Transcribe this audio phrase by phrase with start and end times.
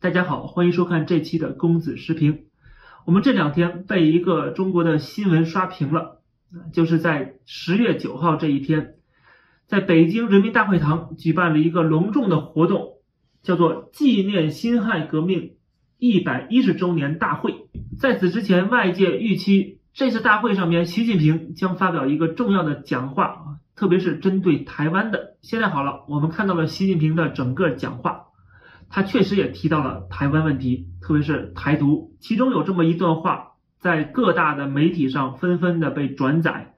[0.00, 2.44] 大家好，欢迎收看这期的公子时评。
[3.04, 6.20] 我们这两天被一个中国的新闻刷屏了，
[6.72, 8.94] 就是在十月九号这一天，
[9.66, 12.98] 在北京人民大会堂举办了一个隆重的活动，
[13.42, 15.56] 叫做纪念辛亥革命
[15.98, 17.66] 一百一十周年大会。
[17.98, 25.36] 在此之前，外界预期这次大会上面，习近平将发表一个重要的讲话，特别是针对台湾的。
[25.42, 28.26] 现在好了，我们看到了习近平的整个讲话。
[28.90, 36.74] 他确实也提到了台湾问题，特别是台独，其中有这么一段话，在各大的媒体上纷纷的被转载，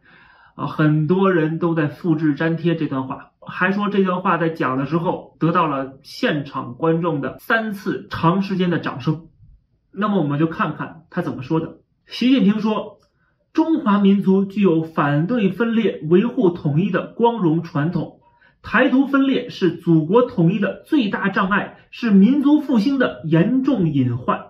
[0.57, 9.29] 啊，很多人都在复制粘贴这段话，还说这段话在讲的时候得到了现场观众的三次长时间的掌声。
[9.93, 11.79] 那么我们就看看他怎么说的。
[12.07, 12.99] 习近平说
[13.53, 18.19] ：“中华民族具有反对分裂、维护统一的光荣传统。”
[18.63, 24.47] 台独分裂是祖国统一的最大障碍，是民族复兴的严重隐患。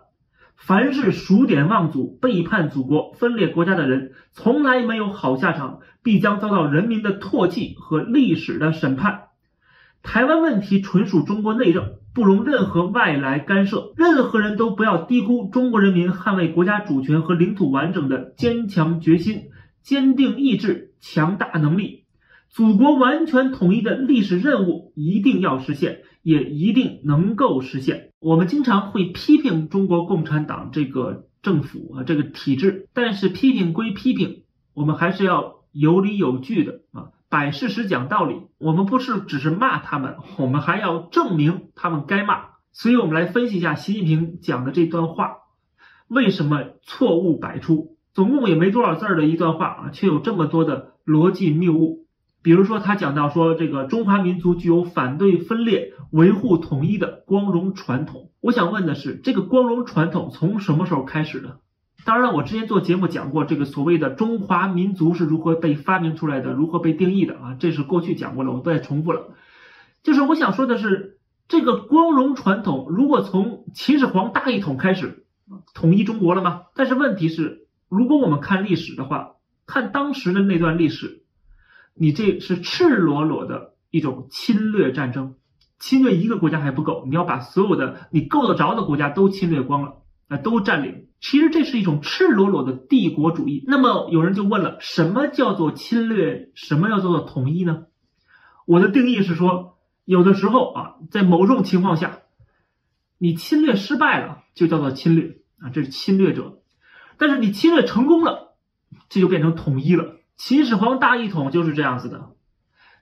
[0.56, 9.28] 凡是数典忘祖、背叛祖国、分裂国家的人，从来没有好下场，必将遭到人民的唾弃和历史的审判。
[10.02, 13.92] 台湾问题纯属中国内政，不容任何外来干涉。
[13.96, 19.50] 任何人都不要低估中国人民捍卫国家主权和领土完整的坚强决心、
[19.82, 21.99] 坚定意志、强大能力。
[22.50, 28.10] 祖国完全统一的历史任务一定要实现，也一定能够实现。
[28.18, 34.42] 我们经常会批评中国共产党这个政府啊，这个体制，但是批评归批评，
[34.74, 38.34] 我们还是要有理有据的啊，摆事实讲道理。
[38.58, 42.46] 我们不是只是骂他们，我们还要证明他们该骂。
[42.72, 45.36] 所以，我们来分析一下习近平讲的这段话，
[46.08, 47.96] 为什么错误百出？
[48.12, 52.06] 总共也没多少字儿的一段话啊，却有这么多的逻辑谬误。
[52.42, 58.30] 比如说，他讲到说，这个中华民族具有反对分裂、维护统一的光荣传统。
[58.40, 61.58] 我想问的是，这个光荣传统从什么时候开始的？
[62.06, 69.34] 当然了，我之前做节目讲过，这个所谓的中华民族是如何被发明出来的，如何被定义的啊，这是过去讲过了，我不再重复了。
[70.02, 75.26] 就是我想说的是，这个光荣传统，如果从秦始皇大一统开始，
[75.74, 76.62] 统一中国了吗？
[76.74, 79.32] 但是问题是，如果我们看历史的话，
[79.66, 81.18] 看当时的那段历史。
[82.02, 85.34] 你这是赤裸裸的一种侵略战争，
[85.78, 89.96] 侵略一个国家还不够，你要把所有的你够得着的国家都侵略光了，
[90.28, 91.08] 啊，都占领。
[91.20, 93.62] 其实这是一种赤裸裸的帝国主义。
[93.66, 96.50] 那么有人就问了，什么叫做侵略？
[96.54, 97.84] 什么叫做统一呢？
[98.64, 102.20] 我的定义是说，有的时候啊，在某种情况下，
[103.18, 106.62] 你侵略失败了，就叫做侵略啊，这是侵略者；
[107.18, 108.54] 但是你侵略成功了，
[109.10, 110.16] 这就变成统一了。
[110.40, 112.30] 秦始皇大一统就是这样子的，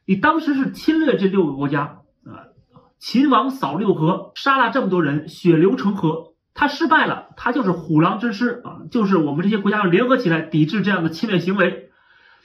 [0.05, 2.51] 你当时是侵略这六个国家啊，
[2.99, 6.33] 秦王扫六合，杀了这么多人，血流成河。
[6.53, 11.91] 他失败了，他就是虎狼之师啊，就是我们这些国家要联合起来抵制这样的侵略行为。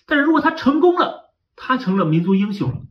[0.06, 2.82] 但是如果他成功了，他成了民族英雄了，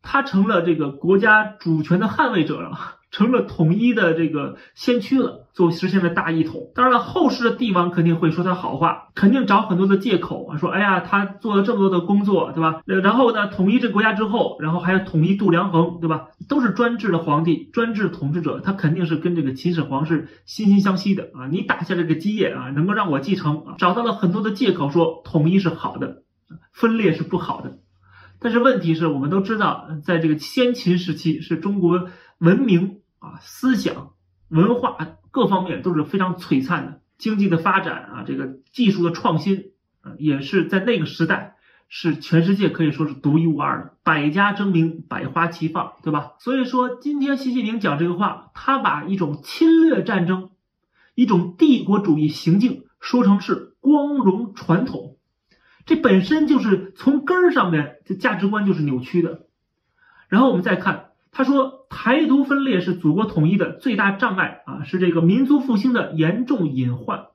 [0.00, 2.96] 他成了这个国家主权的捍卫者了。
[3.12, 6.72] 成了统一的这个先驱了，就实现了大一统。
[6.74, 12.80] 当然了，后世的帝王肯定会说他好话，肯定找很多的借口啊，说哎呀，他做了这么多的工作，对吧？
[12.86, 16.28] 然后呢，统一这国家之后，然后还要统一度量衡，对吧？
[16.48, 21.48] 都是专制的皇帝，专制统治者，他肯定是跟这个秦始皇是惺惺相惜的啊。
[21.48, 26.22] 你打下这个基业啊，能够让我继承啊，找到了很多的借口说统一是好的，
[26.72, 27.76] 分裂是不好的。
[28.40, 32.08] 但是问题是我们都知道，在这个先秦时期是中国
[32.38, 33.01] 文明。
[33.22, 34.10] 啊，思想、
[34.48, 34.98] 文化
[35.30, 41.54] 各方面都是非常璀璨的，经济的发展啊，这个技术的创新啊，也是在那个时代
[41.88, 46.32] 是全世界可以说是独一无二的，百家争鸣，百花齐放，对吧？
[46.40, 50.50] 所以说，今天习近平讲这个话，他把一种侵略战争、
[51.14, 55.16] 一种帝国主义行径说成是光荣传统，
[55.86, 59.46] 这本身就是从根儿上面，这价值观就是扭曲的。
[60.28, 61.10] 然后我们再看。
[61.34, 67.28] 他说：“台独分裂是祖国统一的最大障碍啊，是这个民族复兴的严重隐患。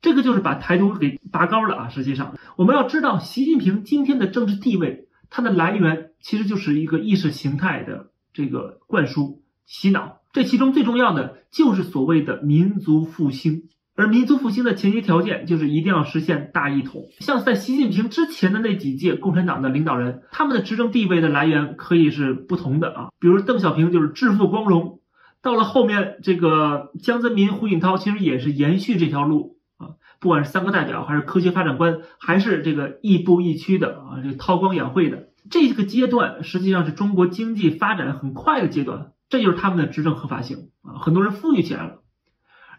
[0.00, 1.88] 这个就是把台独给拔高了啊。
[1.90, 10.22] 实际上，我们要知道，习近平今天的政治地位，它的来源其实就是一个意识形态的这个灌输、洗脑。
[10.32, 17.08] 这其中最重要的就是所谓的民族复兴。”而民族复兴的前提条件就是一定要实现大一统。
[17.20, 23.08] 像在习近平之前的那几届共产党的领导人，他们的执政地位的来源可以是不同的啊。
[23.20, 25.00] 比如邓小平就是致富光荣，
[25.42, 29.94] 到了后面这个江泽民、胡锦涛其实也是延续这条路啊。
[30.18, 39.12] 不管是三个代表，还是科学发展观，还是这个亦步亦趋的啊，这个韬光养晦的这个阶段，实际上是中国经济发展很快的阶段。
[39.28, 42.02] 这就是他们的执政合法性啊，很多人富裕起来了。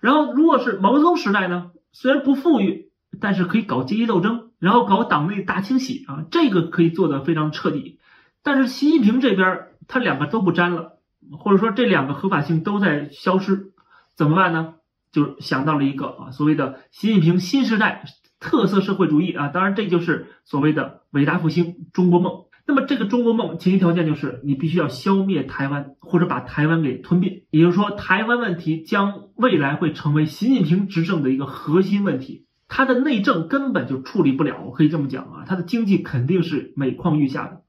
[0.02, 8.00] 然后如果是毛泽东时代呢，虽然不富裕，但是可以搞阶级斗争，然后搞党内大清洗啊，这个可以做得非常彻底。
[8.44, 11.00] 但是习近平这边他两个都不沾了，
[11.32, 13.72] 或者说这两个合法性都在消失，
[14.16, 14.76] 怎么办呢？
[15.12, 18.04] 就是想到了一个啊，所谓的习近平新时代
[18.40, 22.44] 特色社会主义啊，当然这就是所谓的伟大复兴中国梦。
[22.68, 27.44] 那么这个中国梦前提条件就是你必须要消灭台湾，或者把台湾给吞并。
[27.52, 32.46] 也就是说，台湾问题将未来会成为习近平执政的一个核心问题。
[32.68, 37.62] 他的内政根本就处理不了，我可以这么讲啊，他的经济肯定是每况愈下的。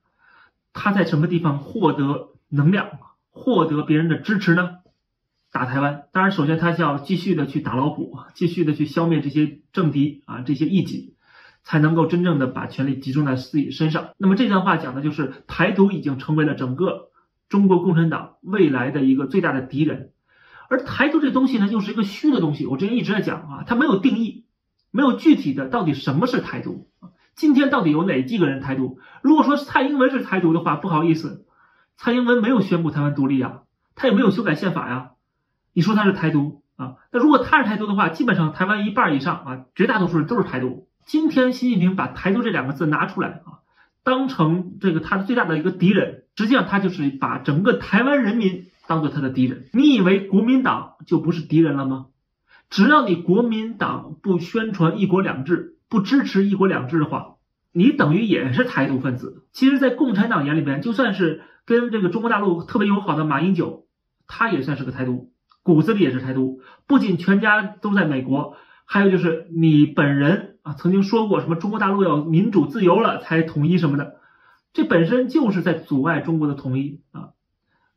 [0.72, 2.88] 他在什么地方获得能量，
[3.30, 4.76] 获得别人的支持呢？
[5.52, 6.04] 打台湾。
[6.12, 11.15] 当然，首先他是要继续的去打老虎，继续的去消灭这些政敌啊，这些异己。
[11.66, 14.10] 才能够真正的把权力集中在自己身上。
[14.18, 17.10] 那么这段话讲的就是台独已经成为了整个
[17.48, 20.12] 中国共产党未来的一个最大的敌人，
[20.68, 22.66] 而台独这东西呢，又是一个虚的东西。
[22.66, 24.44] 我之前一直在讲啊，它没有定义，
[24.92, 26.88] 没有具体的到底什么是台独。
[27.34, 29.00] 今天到底有哪几个人台独？
[29.20, 31.44] 如果说蔡英文是台独的话，不好意思，
[31.96, 33.62] 蔡英文没有宣布台湾独立啊，
[33.96, 35.10] 他也没有修改宪法呀。
[35.72, 36.94] 你说他是台独啊？
[37.10, 40.86] 那如果他是台独的话，基本上台湾一半以上啊，绝大多数人都是台独。
[41.06, 43.62] 今天习近平把“台独”这两个字拿出来啊，
[44.02, 49.66] 当成这个他的最大的一个敌人，实际上他就是把整个台湾人民当做他的敌人。
[49.72, 52.06] 你以为国民党就不是敌人了吗？
[52.70, 57.36] 只要你国民党不宣传“一国两制”，不支持“一国两制”的话，
[57.70, 59.44] 你等于也是台独分子。
[59.52, 63.86] 其实，在共产党眼里边，就算是跟这个中国大陆特别友好的马英九，
[64.26, 65.30] 他也算是个台独，
[65.62, 66.62] 骨子里也是台独。
[66.88, 68.56] 不仅全家都在美国，
[68.86, 70.54] 还有就是你本人。
[70.66, 74.16] 啊，曾经说过什么中国大陆要民主自由了才统一什么的，
[74.72, 77.28] 这本身就是在阻碍中国的统一啊！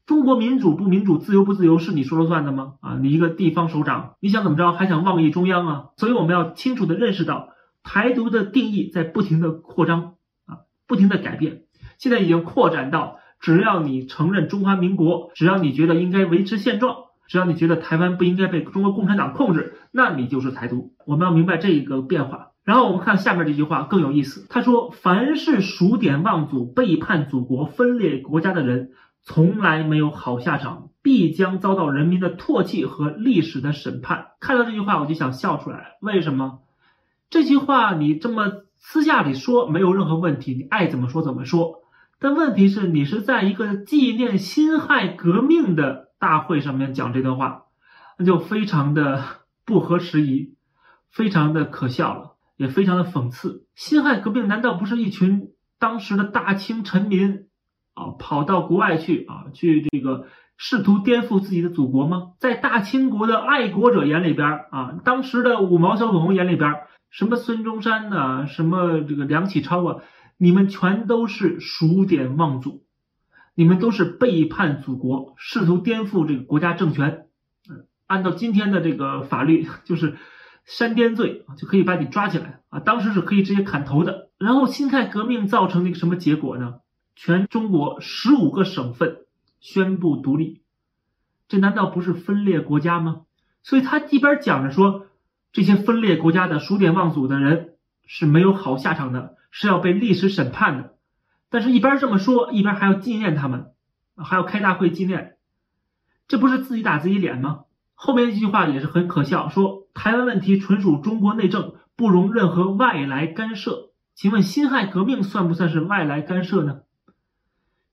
[0.06, 2.75] 中国民主不民主、自由不自由是你说了算的吗？
[2.81, 5.86] 啊，你一个地方首长，你想怎么着还想妄议中央啊？
[5.98, 7.50] 所以我们要清楚的认识到，
[7.81, 10.13] 台独的定义在不停的扩张
[10.45, 11.63] 啊，不停的改变，
[11.98, 16.98] 现在已经扩展到只要你承认中华民国，只要你觉得应该维持现状。
[17.27, 20.95] 只要你觉得台湾不应该被中国共产党控制，那你就是台独。
[21.06, 22.49] 我们要明白这一个变化。
[22.63, 28.91] 然后我们看下面这句话更有意思，他说：“凡是数典忘祖、背叛祖国、分裂国家的人，
[29.23, 35.97] 从来没有好下场，必将遭到人民的唾弃和历史的审判。”看到这句话，我就想笑出来。
[36.01, 36.59] 为什么？
[37.29, 41.81] 这句话你这么私下里说没有任何问题，你爱怎么说怎么说。
[42.19, 46.09] 但问题是你是在一个纪念辛亥革命的。
[46.21, 47.63] 大会上面讲这段话，
[48.17, 49.23] 那就非常的
[49.63, 50.53] 不合时宜，
[51.09, 53.65] 非常的可笑了，也非常的讽刺。
[53.73, 57.47] 辛亥革命难道不是一群当时的大清臣民
[57.94, 60.27] 啊，跑到国外去啊，去这个
[60.57, 62.33] 试图颠覆自己的祖国吗？
[62.38, 66.75] 在大清国的爱国者眼里边啊，当时的五毛小粉红眼里边，
[67.09, 70.01] 什么孙中山呐，什么这个梁启超啊，
[70.38, 72.83] 你们全都是数典忘祖。
[73.55, 77.27] 你们都是背叛祖国，试图颠覆这个国家政权。
[77.69, 80.17] 嗯，按照今天的这个法律， 就是
[80.69, 82.80] 煽颠罪就可以把你抓起来啊。
[82.80, 84.30] 当时是可以直接砍头的。
[84.38, 86.75] 然后辛亥革命造成了一个什么结果呢？
[87.16, 89.25] 全中国十五个省份
[89.60, 90.62] 宣布独立，
[91.48, 93.24] 这难道不是分裂国家吗？
[93.63, 95.08] 所以他一边讲着说
[95.51, 97.74] 这些分裂国家的数典忘祖的人
[98.05, 100.93] 是没有好下场的，是要被历史审判的。
[101.50, 103.72] 但是，一边这么说，一边还要纪念他们，
[104.15, 105.36] 还要开大会纪念，
[106.27, 107.62] 这不是自己打自己脸吗？
[107.96, 113.89] 后面一句话也是很可笑，说台湾问题纯属中国内政，不容任何外来干涉。
[114.15, 116.81] 请问辛亥革命算不算是外来干涉呢？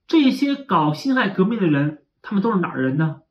[0.07, 3.21] 这些搞辛亥革命的人，他们都是哪儿人呢？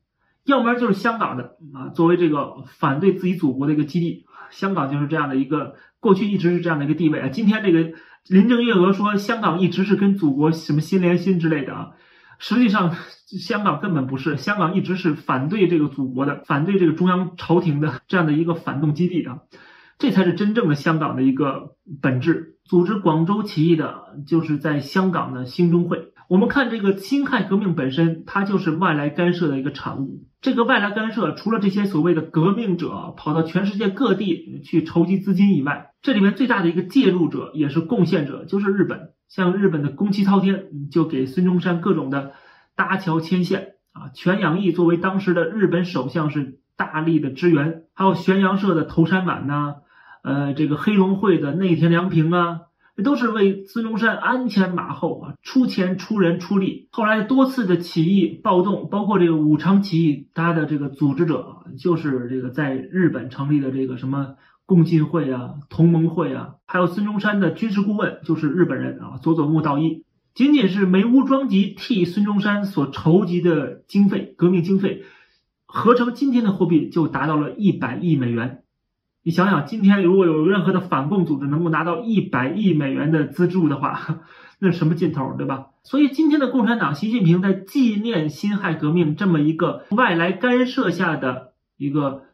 [0.44, 7.28] 要不然就是香港的啊，作为这个反对自己祖国的一个基地，香港就是这样的一个，过去一直是这样的一个地位啊。
[7.28, 7.94] 今天这个。
[8.28, 11.90] 林郑月娥说，香港一直是跟祖国什么心连心之类的啊，
[12.38, 12.94] 实际上
[13.26, 19.40] 香港根本不是，香港一直是反对这个祖国的，反对这个中央朝廷的这样的一个反动基地啊，
[19.98, 22.56] 这才是真正的香港的一个本质。
[22.64, 26.12] 组织广州起义的就是在香港的兴中会。
[26.28, 30.24] 我们看这个辛亥革命本身，它就是外来干涉的一个产物。
[30.40, 39.10] 这个外来干涉，除了这些所谓的革命者跑到全世界各地去筹集资金以外，这里面最大的一个介入者也是贡献者，就是日本。
[39.28, 42.32] 像日本的宫崎滔天就给孙中山各种的
[42.74, 49.76] 搭桥牵线啊，全养义作为当时的日本首相是大力的支援，还有玄阳社的头山满呐，
[50.22, 52.60] 呃，这个黑龙会的内田良平啊。
[52.96, 56.88] 这都是为孙中山鞍前马后啊，出钱出人出力。
[56.92, 70.04] 后来多次的起义暴动，包括这个武昌起义，他的这个组织者就是这个在日本成立的这个什么共进会啊、同盟会啊，还有孙中山的军事顾问就是日本人啊，佐佐木道一。
[70.34, 75.04] 仅仅是梅屋庄吉替孙中山所筹集的经费，革命经费，
[75.64, 78.62] 合成今天的货币就达到了一百亿美元。
[79.22, 84.20] 你想想，今天如果有任何的反共组织能够拿到一百亿美元的资助的话，
[84.60, 85.68] 那什么劲头，对吧？
[85.84, 92.24] 所以今天的共产党，习近平在纪念辛亥革命这么一个外来干涉下的一个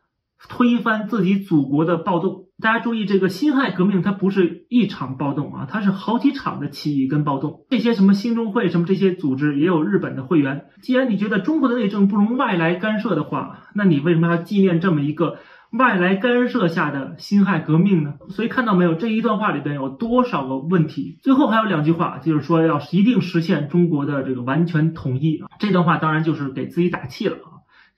[0.49, 2.47] 推翻自己祖国的暴动。
[2.61, 7.67] 大家注意，这个辛亥革命它不是一场暴动啊，它是好几场的起义跟暴动。
[7.71, 10.67] 这些什么兴中会什么这些组织也有日本的会员。
[10.81, 15.39] 既然你觉得中国的内政不容外来干涉的话，那你为什么要纪念这么一个？
[15.73, 18.17] 外来干涉下的辛亥革命呢？
[18.29, 21.19] 所以看到没有，这一段话里边有多少个问题？
[21.23, 25.49] 最后还有两句话，就是说要一定实现中国的这个完全统一啊。
[25.59, 27.39] 这段话当然就是给自己打气了，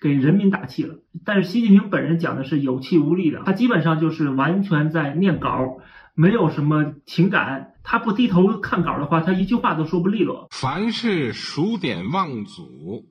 [0.05, 0.99] 给人民打气了。
[1.25, 5.79] 但是习近平本人讲的是有气无力的，他基本上就是完全在念稿，
[6.15, 7.73] 没有什么情感。
[7.83, 10.47] 他不低头看稿的话，他一句话都说不利落。
[10.51, 13.07] 凡是数典忘祖、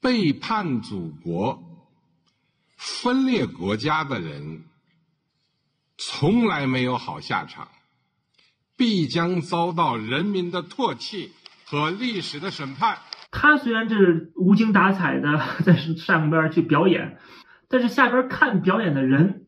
[0.00, 1.60] 背叛祖国。
[2.76, 4.62] 分裂国家的人
[5.96, 7.66] 从来没有好下场，
[8.76, 11.32] 必将遭到人民的唾弃
[11.64, 12.98] 和历史的审判。
[13.38, 17.18] 他虽然这是无精打采的 在上边去表演，
[17.68, 19.44] 但是下边看表演的人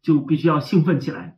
[0.00, 1.36] 就必须要兴奋起来，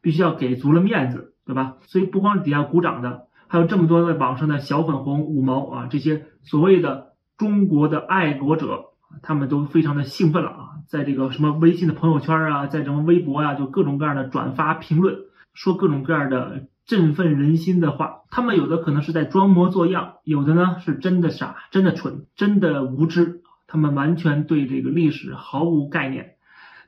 [0.00, 1.78] 必须要给足了面子，对吧？
[1.80, 8.90] 所以不光是底下鼓掌的，还有这么多在网上的小粉红、五毛啊，这些所谓的中国的爱国者。
[9.22, 15.16] 他们都非常的兴奋了啊，在这个什么微信的朋友圈啊，在什么微博啊，就各种各样的转发评论，
[15.52, 18.22] 说各种各样的振奋人心的话。
[18.30, 23.42] 他们有的可能是在装模作样，有的呢是真的傻、真的蠢、真的无知。
[23.66, 26.34] 他们完全对这个历史毫无概念，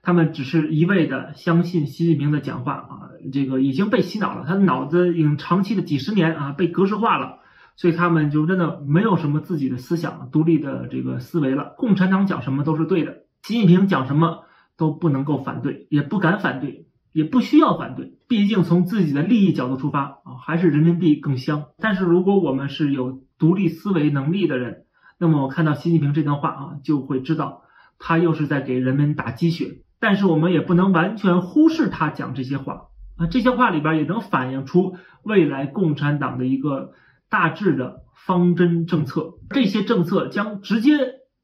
[0.02, 3.00] 他们只是一味的相信习近平的讲话啊，
[3.32, 7.38] 这个已经被洗脑了，他的脑子已经长期的几十年啊被格式化了。
[7.78, 11.74] 所以他们就真的没有什么自己的思想、独立的这个思维了。
[11.76, 14.44] 共产党讲什么都是对的，习近平讲什么
[14.78, 18.15] 都不能够反对，也不敢反对，也不需要反对。
[18.28, 21.66] 毕竟从自己的利益角度出发啊，还是人民币更香。
[21.78, 24.84] 但是如果我们是有独立思维能力的人，
[25.18, 27.62] 那么我看到习近平这段话啊，就会知道
[27.98, 29.82] 他又是在给人们打鸡血。
[29.98, 36.92] 但是我们也不能完全忽视他讲这些话啊，这些话里边也能反映出未来共产党的一个。
[37.28, 40.92] 大致的方针政策，这些政策将直接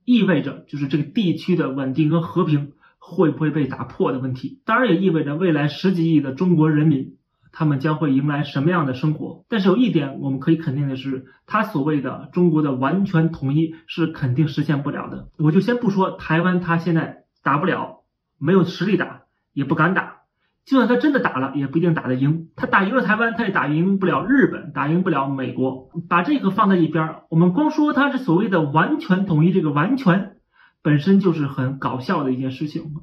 [0.05, 2.71] 意味着就是这个地区的稳定跟和平
[3.05, 4.63] 会不会被打破的问题。
[4.65, 7.17] 当然也意味着未来十几亿的中国人民，
[7.51, 9.45] 他们将会迎来什么样的生活。
[9.49, 15.29] 但是有一点我们可以肯定的是，他所谓的中国的完全统一是肯定实现不了的。
[15.37, 18.05] 我就先不说台湾，他现在打不了，
[18.39, 20.21] 没有实力打，也不敢打。
[20.65, 22.51] 就算他真的打了，也不一定打得赢。
[22.55, 25.91] 他打赢了台湾，他也打赢不了日本，打赢不了美国。
[26.09, 30.37] 把这个放在一边，我们光说他是所谓的完全统一，这个完全
[30.83, 32.95] 本身就是很搞笑的一件事情。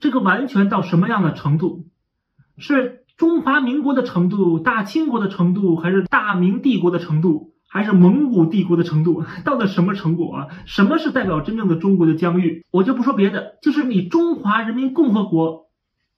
[0.00, 1.86] 这个完全到什么样的程度？
[2.58, 9.24] 是中华民国的程度、大清国的程度，还是大明帝国的程度，还是蒙古帝国的程度？
[9.44, 10.48] 到了什么程度啊？
[10.66, 12.64] 什么是代表真正的中国的疆域？
[12.70, 15.62] 我就不说别的，就是你中华人民共和国。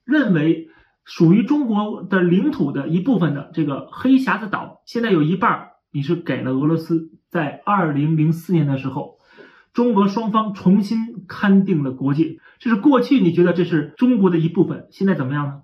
[0.03, 0.69] 认为
[1.03, 7.09] 属于中国的领土的一部分的这个黑匣子岛，现在有一半你是给了俄罗斯。
[7.27, 9.17] 在二零零四年的时候，
[9.75, 12.39] 中俄双方重新勘定了国界。
[12.59, 15.61] 这是过去你觉得这是中国的一部分，现在怎么样呢？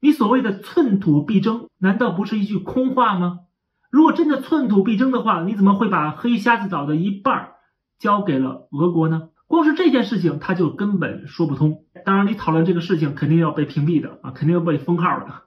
[0.00, 3.40] 你所谓的寸土必争，难道不是一句空话吗？
[3.90, 7.52] 如果真的寸土必争的话，你怎么会把黑瞎子岛的一半
[7.98, 9.30] 交给了俄国呢？
[9.46, 11.84] 光是这件事情，他就根本说不通。
[12.04, 15.44] 当然，你讨论这个事情，肯定要被屏蔽的啊，肯定要被封号的。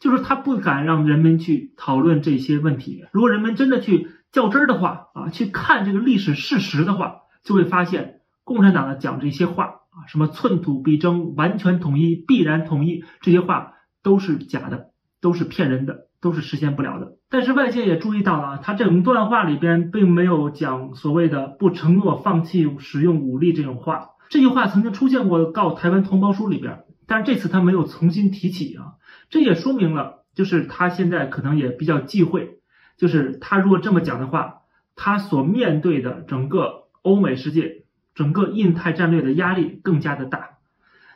[0.00, 3.04] 就是他不敢让人们去讨论这些问题。
[3.12, 16.08] 如果人们真的去较真儿的话啊，去看这个历史事实的话，就会发现共产党呢讲这些话啊，什么寸土必争、完全统一、必然统一这些话都是假的，都是骗人的。
[16.22, 17.16] 都是实现不了的。
[17.28, 24.10] 但是外界也注意到了啊，他整段话里边并没有讲所谓的不承诺放弃使用武力这种话。
[24.28, 28.94] 这句话曾经出现过《告台湾同胞书》里边，但是这次他没有重新提起啊。
[29.30, 32.60] 这也说明了，就是他现在可能也比较忌讳，
[32.96, 34.60] 就是他如果这么讲的话，
[34.94, 40.58] 他所面对的整个欧美世界、整个印太战略的压力更加的大。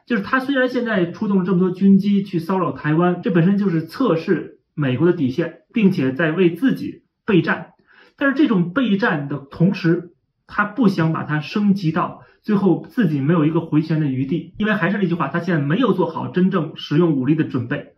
[0.04, 7.72] 就是他虽然现在出动了这么多军机去骚扰台湾，这本身就是测试美国的底线，并且在为自己备战。
[8.16, 10.12] 但是这种备战的同时，
[10.46, 17.95] 他不想把它升级到最后自己没有一个回旋的余地，因为还是那句话，他现在没有做好真正使用武力的准备，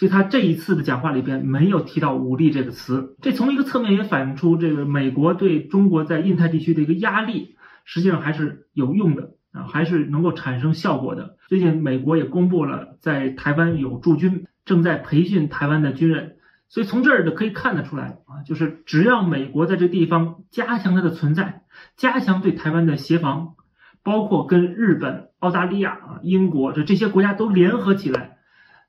[0.00, 3.16] 所以他这一次的讲话里边没有提到武力这个词。
[3.20, 11.36] 这从一个侧面也反映出这个美国对中国在印太地区的一个压力，实际上还是有用的啊，还是能够产生效果的。
[11.50, 16.36] 最近美国也公布了在台湾有驻军，正在培训台湾的军人。
[16.70, 21.60] 所以从这儿就可以看得出来啊，就是只要美国在这地方加强它的存在，
[21.98, 23.54] 加强对台湾的协防，
[24.02, 28.38] 包括跟日本、澳大利亚啊、英国这这些国家都联合起来，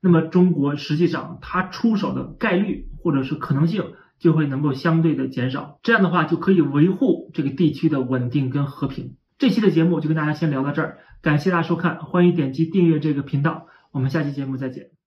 [0.01, 9.15] 那么中国实际上它出手的概率或者是可能性就会能够相对的减少，这样的话就可以维护这个地区的稳定跟和平。
[9.37, 15.00] 这期的节目就跟大家先聊到这儿，感谢大家收看，欢迎点击订阅这个频道，我们下期节目再见。